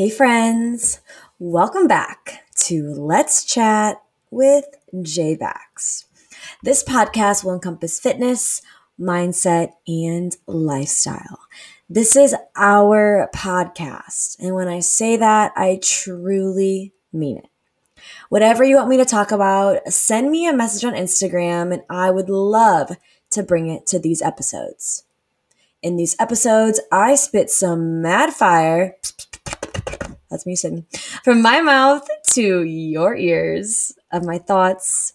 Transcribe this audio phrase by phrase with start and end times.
[0.00, 1.02] Hey, friends.
[1.38, 6.06] Welcome back to Let's Chat with JBax.
[6.62, 8.62] This podcast will encompass fitness,
[8.98, 11.40] mindset, and lifestyle.
[11.90, 14.38] This is our podcast.
[14.40, 17.50] And when I say that, I truly mean it.
[18.30, 22.10] Whatever you want me to talk about, send me a message on Instagram and I
[22.10, 22.96] would love
[23.32, 25.04] to bring it to these episodes.
[25.82, 28.96] In these episodes, I spit some mad fire.
[30.30, 30.86] That's me sitting
[31.24, 35.12] from my mouth to your ears of my thoughts,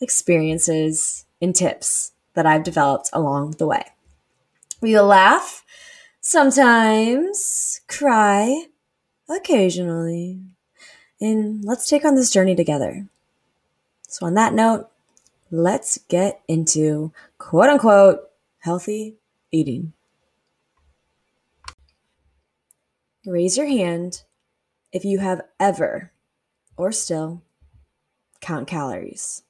[0.00, 3.84] experiences, and tips that I've developed along the way.
[4.80, 5.64] We will laugh,
[6.20, 8.66] sometimes cry,
[9.28, 10.40] occasionally,
[11.20, 13.06] and let's take on this journey together.
[14.08, 14.88] So, on that note,
[15.50, 19.16] let's get into quote unquote healthy
[19.52, 19.92] eating.
[23.26, 24.22] Raise your hand
[24.94, 26.12] if you have ever,
[26.76, 27.42] or still,
[28.40, 29.42] count calories.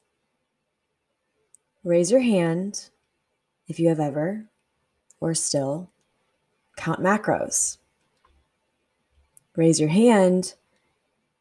[1.84, 2.88] Raise your hand
[3.68, 4.46] if you have ever,
[5.20, 5.90] or still,
[6.78, 7.76] count macros.
[9.54, 10.54] Raise your hand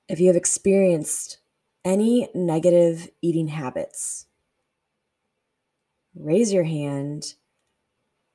[0.10, 1.38] if you have experienced
[1.86, 4.26] any negative eating habits.
[6.14, 7.36] Raise your hand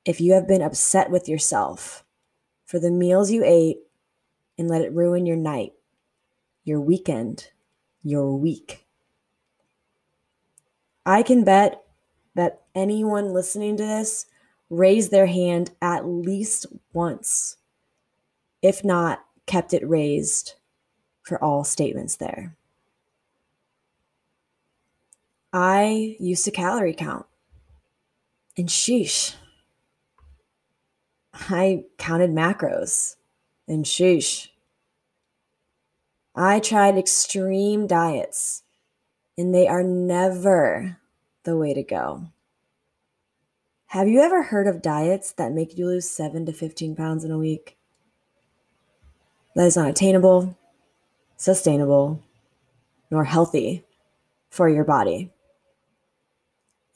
[0.03, 2.03] if you have been upset with yourself
[2.65, 3.77] for the meals you ate
[4.59, 5.71] and let it ruin your night,
[6.65, 7.47] your weekend,
[8.03, 8.85] your week.
[11.05, 11.81] I can bet
[12.35, 14.25] that anyone listening to this
[14.69, 17.55] raised their hand at least once,
[18.61, 20.55] if not kept it raised
[21.23, 22.55] for all statements there.
[25.53, 27.25] I used to calorie count.
[28.57, 29.35] And sheesh,
[31.33, 33.15] I counted macros.
[33.69, 34.47] And sheesh,
[36.35, 38.63] I tried extreme diets,
[39.37, 40.97] and they are never
[41.43, 42.29] the way to go.
[43.87, 47.29] Have you ever heard of diets that make you lose 7 to 15 pounds in
[47.29, 47.77] a week?
[49.55, 50.57] That is not attainable,
[51.37, 52.23] sustainable,
[53.11, 53.85] nor healthy
[54.49, 55.31] for your body.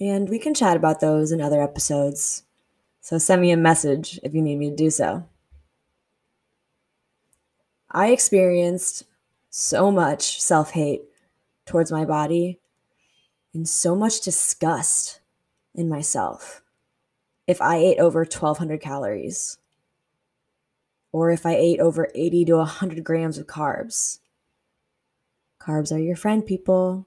[0.01, 2.43] And we can chat about those in other episodes.
[2.99, 5.25] So send me a message if you need me to do so.
[7.93, 9.03] I experienced
[9.51, 11.03] so much self hate
[11.65, 12.59] towards my body
[13.53, 15.19] and so much disgust
[15.75, 16.63] in myself
[17.45, 19.59] if I ate over 1200 calories
[21.11, 24.19] or if I ate over 80 to 100 grams of carbs.
[25.61, 27.05] Carbs are your friend, people.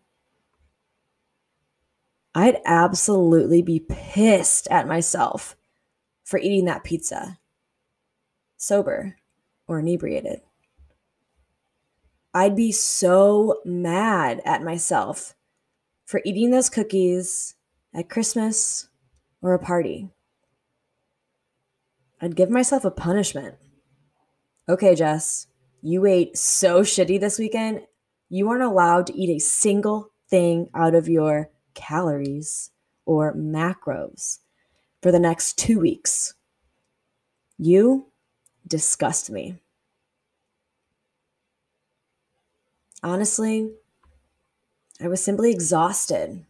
[2.33, 5.57] I'd absolutely be pissed at myself
[6.23, 7.39] for eating that pizza,
[8.57, 9.17] sober
[9.67, 10.46] or inebriated.
[12.37, 15.35] I'd be so mad at myself
[16.05, 17.55] for eating those cookies
[17.95, 18.91] at Christmas
[19.41, 20.11] or a party.
[22.21, 23.55] I'd give myself a punishment.
[24.69, 25.47] Okay, Jess,
[25.81, 27.81] you ate so shitty this weekend.
[28.29, 32.71] You aren't allowed to eat a single thing out of your calories
[33.07, 34.41] or macros
[35.01, 36.35] for the next two weeks.
[37.57, 38.09] You
[38.69, 39.57] disgust me.
[43.07, 43.71] Honestly,
[45.01, 46.45] I was simply exhausted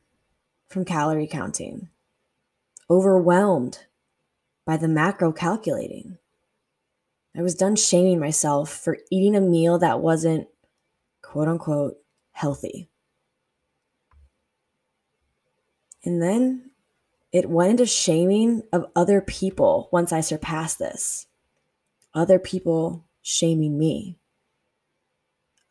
[0.68, 1.90] from calorie counting,
[2.88, 3.80] overwhelmed
[4.64, 6.16] by the macro calculating.
[7.36, 10.48] I was done shaming myself for eating a meal that wasn't
[11.20, 11.98] quote unquote
[12.32, 12.88] healthy.
[16.06, 16.70] And then
[17.32, 21.26] it went into shaming of other people once I surpassed this.
[22.14, 24.16] Other people shaming me.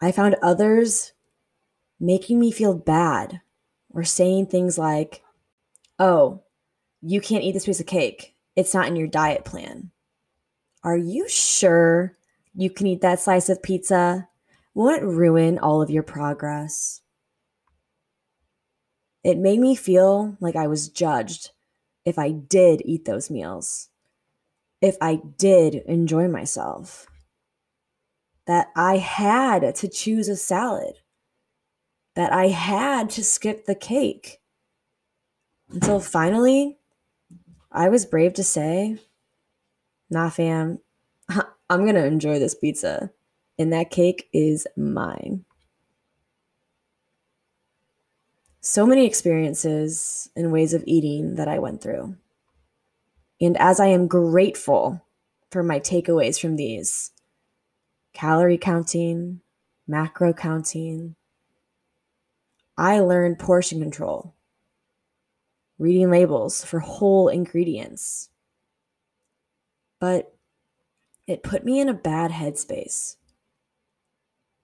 [0.02, 1.14] I found others
[2.00, 3.42] making me feel bad
[3.90, 5.24] or saying things like,
[6.00, 6.44] oh,
[7.02, 8.36] you can't eat this piece of cake.
[8.56, 9.92] It's not in your diet plan.
[10.84, 12.18] Are you sure
[12.54, 14.28] you can eat that slice of pizza?
[14.74, 17.02] Won't it ruin all of your progress?
[19.24, 21.52] It made me feel like I was judged
[22.04, 23.90] if I did eat those meals,
[24.82, 27.08] if I did enjoy myself
[28.46, 31.00] that I had to choose a salad,
[32.16, 34.40] that I had to skip the cake.
[35.70, 36.78] Until finally,
[37.72, 39.00] I was brave to say,
[40.10, 40.80] nah, fam,
[41.30, 43.12] I'm going to enjoy this pizza,
[43.58, 45.46] and that cake is mine.
[48.62, 52.16] So many experiences and ways of eating that I went through.
[53.40, 55.04] And as I am grateful
[55.52, 57.12] for my takeaways from these,
[58.16, 59.42] calorie counting,
[59.88, 61.16] macro counting.
[62.78, 64.34] I learned portion control,
[65.78, 68.30] reading labels for whole ingredients.
[70.00, 70.34] But
[71.28, 73.18] it put me in a bad headspace.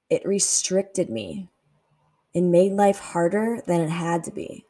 [0.09, 1.49] It restricted me
[2.33, 4.65] and made life harder than it had to be.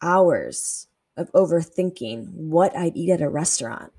[0.00, 0.86] Hours
[1.16, 3.92] of overthinking what I'd eat at a restaurant.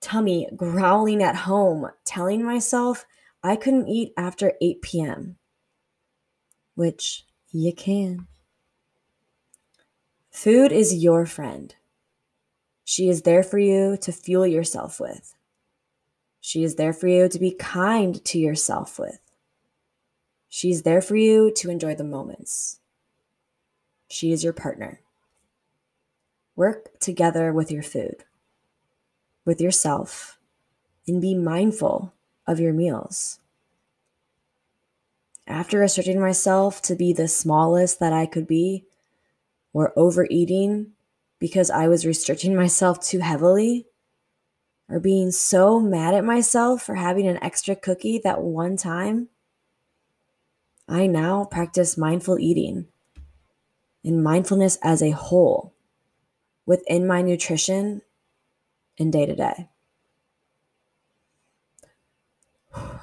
[0.00, 3.06] Tummy growling at home, telling myself
[3.42, 5.36] I couldn't eat after 8 p.m.,
[6.74, 8.26] which you can.
[10.30, 11.74] Food is your friend.
[12.84, 15.34] She is there for you to fuel yourself with.
[16.40, 19.18] She is there for you to be kind to yourself with.
[20.48, 22.78] She's there for you to enjoy the moments.
[24.08, 25.00] She is your partner.
[26.54, 28.24] Work together with your food,
[29.46, 30.38] with yourself,
[31.08, 32.12] and be mindful
[32.46, 33.38] of your meals.
[35.46, 38.84] After restricting myself to be the smallest that I could be,
[39.72, 40.92] or overeating
[41.38, 43.86] because I was restricting myself too heavily,
[44.88, 49.28] or being so mad at myself for having an extra cookie that one time,
[50.88, 52.86] I now practice mindful eating
[54.04, 55.74] and mindfulness as a whole
[56.64, 58.02] within my nutrition
[58.98, 59.68] and day to day.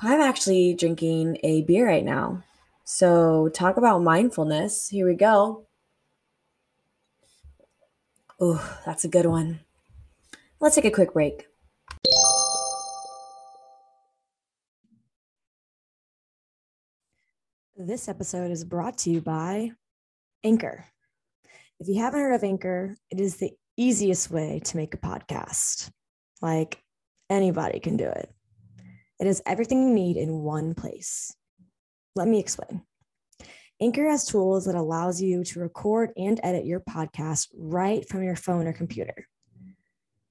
[0.01, 2.43] I'm actually drinking a beer right now.
[2.83, 4.89] So, talk about mindfulness.
[4.89, 5.65] Here we go.
[8.39, 9.61] Oh, that's a good one.
[10.59, 11.47] Let's take a quick break.
[17.75, 19.71] This episode is brought to you by
[20.43, 20.85] Anchor.
[21.79, 25.89] If you haven't heard of Anchor, it is the easiest way to make a podcast.
[26.41, 26.81] Like
[27.29, 28.29] anybody can do it.
[29.19, 31.35] It is everything you need in one place.
[32.15, 32.83] Let me explain.
[33.81, 38.35] Anchor has tools that allows you to record and edit your podcast right from your
[38.35, 39.27] phone or computer.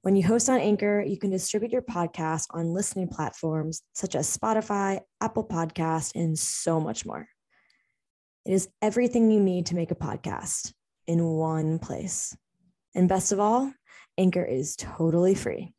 [0.03, 4.37] When you host on Anchor, you can distribute your podcast on listening platforms such as
[4.37, 7.29] Spotify, Apple Podcast, and so much more.
[8.45, 10.73] It is everything you need to make a podcast
[11.07, 12.37] in one place.
[12.95, 13.73] And best of all,
[14.19, 15.73] Anchor is totally free.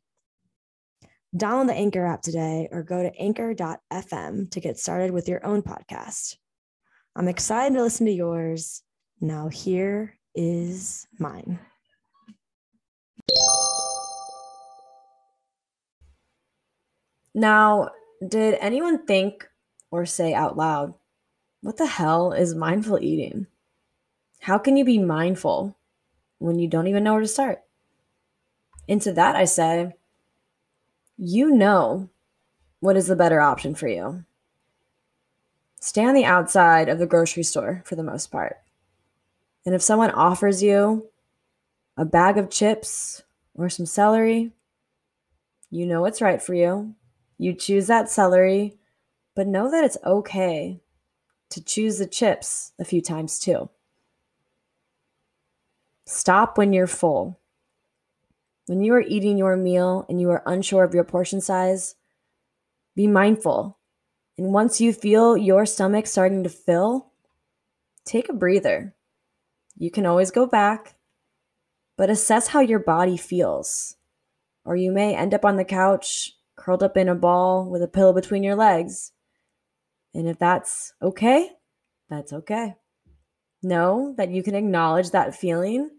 [1.36, 5.62] Download the Anchor app today or go to anchor.fm to get started with your own
[5.62, 6.36] podcast.
[7.16, 8.82] I'm excited to listen to yours.
[9.20, 11.58] Now, here is mine.
[17.34, 17.90] Now,
[18.26, 19.48] did anyone think
[19.90, 20.94] or say out loud,
[21.62, 23.46] what the hell is mindful eating?
[24.40, 25.76] How can you be mindful
[26.44, 27.62] when you don't even know where to start?
[28.86, 29.94] And to that, I say,
[31.16, 32.10] you know
[32.80, 34.24] what is the better option for you.
[35.80, 38.58] Stay on the outside of the grocery store for the most part.
[39.64, 41.08] And if someone offers you
[41.96, 43.22] a bag of chips
[43.54, 44.50] or some celery,
[45.70, 46.94] you know what's right for you.
[47.38, 48.76] You choose that celery,
[49.34, 50.82] but know that it's okay
[51.48, 53.70] to choose the chips a few times too.
[56.06, 57.38] Stop when you're full.
[58.66, 61.96] When you are eating your meal and you are unsure of your portion size,
[62.94, 63.78] be mindful.
[64.36, 67.10] And once you feel your stomach starting to fill,
[68.04, 68.94] take a breather.
[69.76, 70.96] You can always go back,
[71.96, 73.96] but assess how your body feels.
[74.64, 77.88] Or you may end up on the couch, curled up in a ball with a
[77.88, 79.12] pillow between your legs.
[80.14, 81.50] And if that's okay,
[82.08, 82.76] that's okay.
[83.64, 85.90] Know that you can acknowledge that feeling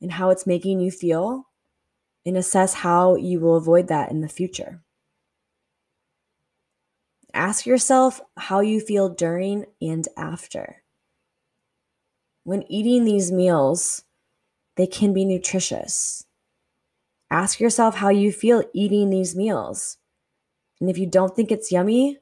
[0.00, 1.48] and how it's making you feel
[2.24, 4.82] and assess how you will avoid that in the future.
[7.34, 10.82] Ask yourself how you feel during and after.
[12.44, 14.04] When eating these meals,
[14.76, 16.24] they can be nutritious.
[17.30, 19.98] Ask yourself how you feel eating these meals.
[20.80, 22.18] And if you don't think it's yummy,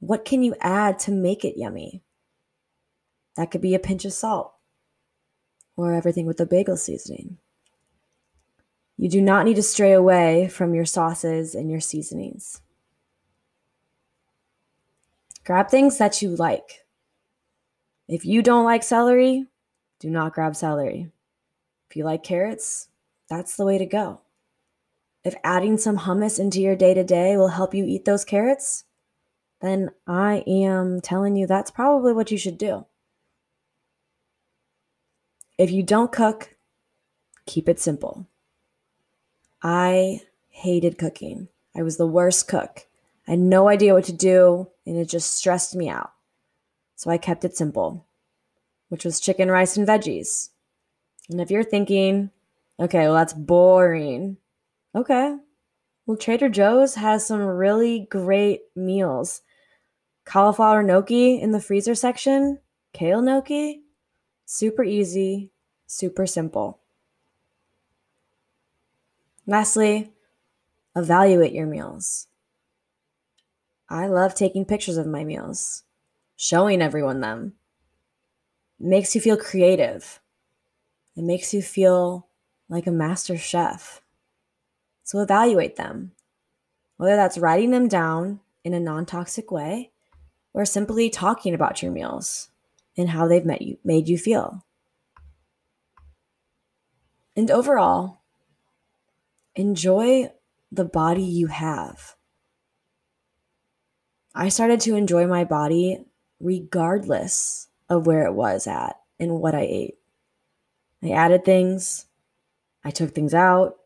[0.00, 2.02] what can you add to make it yummy?
[3.38, 4.52] That could be a pinch of salt
[5.76, 7.38] or everything with the bagel seasoning.
[8.96, 12.60] You do not need to stray away from your sauces and your seasonings.
[15.44, 16.84] Grab things that you like.
[18.08, 19.46] If you don't like celery,
[20.00, 21.12] do not grab celery.
[21.88, 22.88] If you like carrots,
[23.30, 24.22] that's the way to go.
[25.22, 28.82] If adding some hummus into your day to day will help you eat those carrots,
[29.60, 32.86] then I am telling you that's probably what you should do.
[35.58, 36.56] If you don't cook,
[37.46, 38.28] keep it simple.
[39.60, 41.48] I hated cooking.
[41.76, 42.86] I was the worst cook.
[43.26, 46.12] I had no idea what to do, and it just stressed me out.
[46.94, 48.06] So I kept it simple,
[48.88, 50.50] which was chicken, rice, and veggies.
[51.28, 52.30] And if you're thinking,
[52.78, 54.36] okay, well, that's boring.
[54.94, 55.36] Okay.
[56.06, 59.42] Well, Trader Joe's has some really great meals
[60.24, 62.58] cauliflower gnocchi in the freezer section,
[62.92, 63.82] kale gnocchi,
[64.50, 65.50] super easy,
[65.86, 66.80] super simple.
[69.46, 70.10] Lastly,
[70.96, 72.28] evaluate your meals.
[73.90, 75.84] I love taking pictures of my meals,
[76.34, 77.54] showing everyone them.
[78.80, 80.18] It makes you feel creative.
[81.14, 82.28] It makes you feel
[82.70, 84.00] like a master chef.
[85.04, 86.12] So evaluate them,
[86.96, 89.90] whether that's writing them down in a non toxic way
[90.54, 92.48] or simply talking about your meals
[92.98, 94.64] and how they've met you, made you feel.
[97.36, 98.22] And overall,
[99.54, 100.32] enjoy
[100.72, 102.16] the body you have.
[104.34, 106.04] I started to enjoy my body
[106.40, 109.98] regardless of where it was at and what I ate.
[111.02, 112.06] I added things,
[112.84, 113.76] I took things out,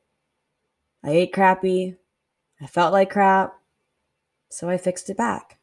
[1.04, 1.96] I ate crappy,
[2.60, 3.54] I felt like crap,
[4.50, 5.58] so I fixed it back.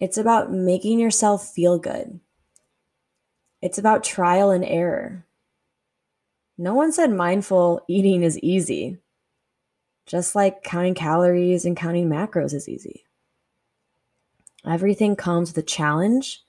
[0.00, 2.20] It's about making yourself feel good.
[3.60, 5.26] It's about trial and error.
[6.56, 8.98] No one said mindful eating is easy,
[10.06, 13.04] just like counting calories and counting macros is easy.
[14.64, 16.44] Everything comes with a challenge,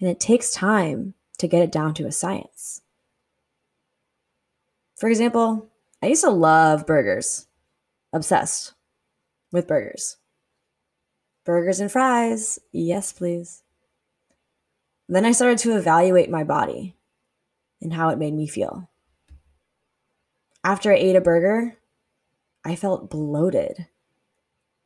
[0.00, 2.82] and it takes time to get it down to a science.
[4.96, 5.68] For example,
[6.02, 7.46] I used to love burgers,
[8.12, 8.72] obsessed
[9.52, 10.16] with burgers.
[11.46, 13.62] Burgers and fries, yes, please.
[15.08, 16.96] Then I started to evaluate my body
[17.80, 18.90] and how it made me feel.
[20.64, 21.78] After I ate a burger,
[22.64, 23.86] I felt bloated,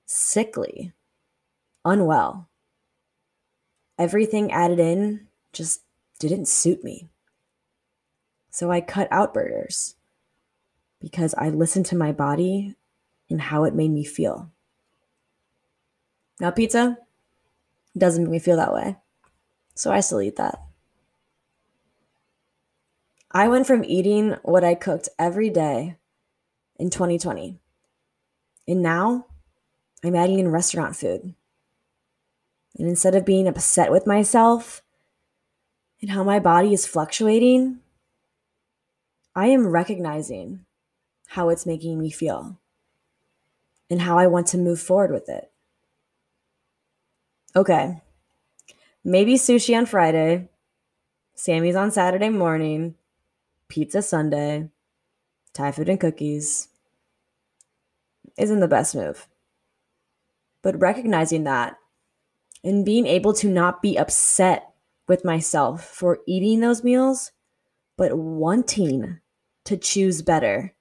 [0.05, 0.93] sickly,
[1.83, 2.51] unwell.
[3.99, 5.81] Everything added in just
[6.19, 7.09] didn't suit me.
[8.51, 9.97] So I cut out burgers
[11.01, 12.77] because I listened to my body
[13.31, 14.51] and how it made me feel.
[16.41, 16.97] Now, pizza
[17.97, 18.97] doesn't make me feel that way.
[19.75, 20.59] So I still eat that.
[23.31, 25.97] I went from eating what I cooked every day
[26.79, 27.59] in 2020.
[28.67, 29.27] And now
[30.03, 31.35] I'm adding in restaurant food.
[32.79, 34.83] And instead of being upset with myself
[36.01, 37.81] and how my body is fluctuating,
[39.35, 40.65] I am recognizing
[41.29, 42.59] how it's making me feel
[43.89, 45.51] and how I want to move forward with it.
[47.55, 48.01] Okay.
[49.03, 50.49] Maybe sushi on Friday,
[51.35, 52.95] Sammy's on Saturday morning,
[53.69, 54.69] pizza Sunday,
[55.53, 56.69] Thai food and cookies
[58.39, 59.27] isn't the best move.
[60.63, 61.77] But recognizing that
[62.63, 64.73] and being able to not be upset
[65.09, 67.33] with myself for eating those meals,
[67.97, 69.19] but wanting
[69.65, 70.75] to choose better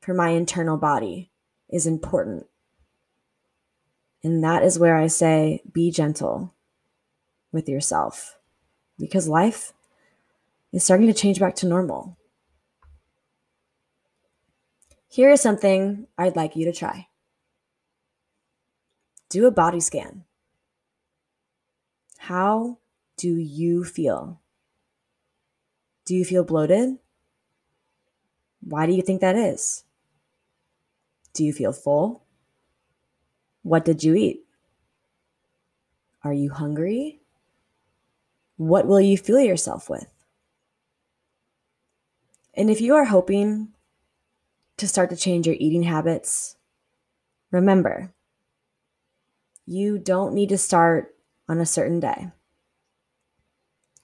[0.00, 1.30] for my internal body
[1.68, 2.46] is important.
[4.22, 6.54] And that is where I say be gentle
[7.52, 8.38] with yourself
[8.98, 9.72] because life
[10.72, 12.16] is starting to change back to normal.
[15.08, 17.08] Here is something I'd like you to try
[19.28, 20.24] do a body scan.
[22.16, 22.78] How
[23.16, 24.40] do you feel?
[26.06, 26.98] Do you feel bloated?
[28.60, 29.84] Why do you think that is?
[31.34, 32.22] Do you feel full?
[33.62, 34.44] What did you eat?
[36.22, 37.20] Are you hungry?
[38.56, 40.06] What will you fuel yourself with?
[42.54, 43.68] And if you are hoping
[44.78, 46.56] to start to change your eating habits,
[47.50, 48.12] remember,
[49.64, 51.14] you don't need to start
[51.48, 52.32] on a certain day.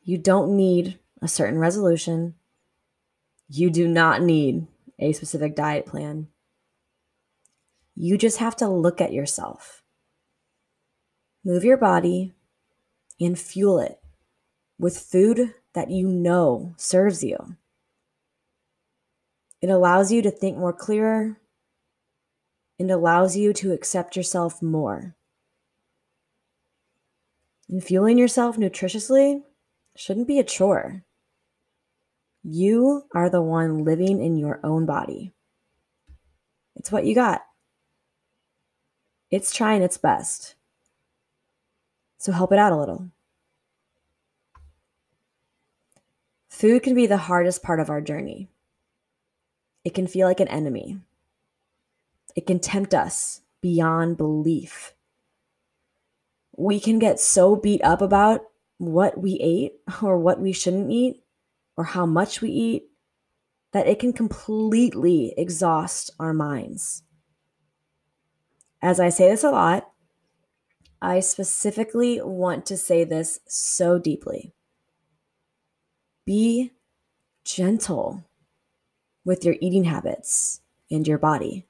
[0.03, 2.35] You don't need a certain resolution.
[3.49, 4.67] You do not need
[4.99, 6.29] a specific diet plan.
[7.97, 9.83] You just have to look at yourself.
[11.45, 12.33] Move your body
[13.21, 14.01] and fuel it
[14.79, 17.57] with food that you know serves you.
[19.61, 21.39] It allows you to think more clearer
[22.79, 25.15] and allows you to accept yourself more.
[27.69, 29.43] And fueling yourself nutritiously
[29.97, 31.05] shouldn't be a chore.
[32.43, 35.33] You are the one living in your own body.
[36.77, 37.43] It's what you got.
[39.35, 40.55] It's trying its best.
[42.19, 43.11] So help it out a little.
[46.49, 48.49] Food can be the hardest part of our journey.
[49.85, 51.01] It can feel like an enemy.
[52.37, 54.95] It can tempt us beyond belief.
[56.57, 58.43] We can get so beat up about
[58.79, 61.25] what we ate or what we shouldn't eat
[61.77, 62.85] or how much we eat
[63.73, 67.03] that it can completely exhaust our minds.
[68.85, 69.91] As I say this a lot,
[71.01, 74.53] I specifically want to say this so deeply.
[76.27, 76.71] Be
[77.47, 78.25] gentle
[79.25, 80.61] with your eating habits
[80.91, 81.65] and your body.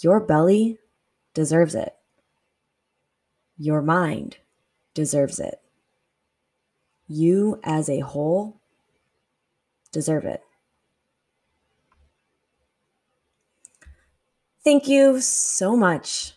[0.00, 0.78] Your belly
[1.34, 1.96] deserves it.
[3.58, 4.36] Your mind
[4.94, 5.60] deserves it.
[7.08, 8.60] You as a whole
[9.90, 10.44] deserve it.
[14.68, 16.34] Thank you so much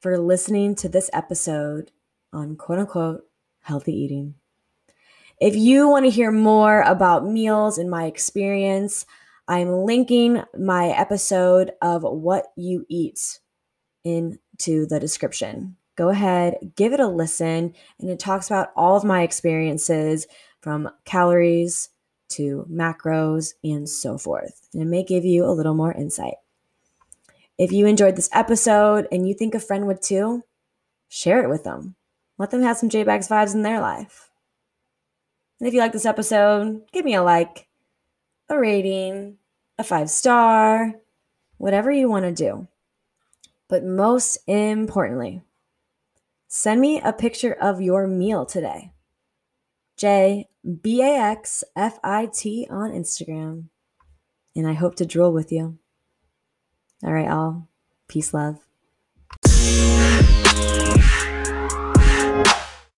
[0.00, 1.90] for listening to this episode
[2.32, 3.24] on quote unquote
[3.60, 4.36] healthy eating.
[5.38, 9.04] If you want to hear more about meals and my experience,
[9.48, 13.40] I'm linking my episode of What You Eat
[14.02, 15.76] into the description.
[15.94, 20.26] Go ahead, give it a listen, and it talks about all of my experiences
[20.62, 21.90] from calories
[22.30, 24.70] to macros and so forth.
[24.72, 26.36] And it may give you a little more insight.
[27.56, 30.42] If you enjoyed this episode and you think a friend would too,
[31.08, 31.94] share it with them.
[32.36, 34.30] Let them have some JBax vibes in their life.
[35.60, 37.68] And if you like this episode, give me a like,
[38.48, 39.38] a rating,
[39.78, 40.94] a five star,
[41.58, 42.66] whatever you want to do.
[43.68, 45.42] But most importantly,
[46.48, 48.92] send me a picture of your meal today.
[49.96, 50.48] J
[50.82, 53.68] B A X F I T on Instagram.
[54.56, 55.78] And I hope to drool with you.
[57.04, 57.68] All right, all.
[58.08, 58.58] Peace, love.